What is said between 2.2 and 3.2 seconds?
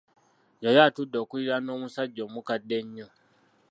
omukadde ennyo.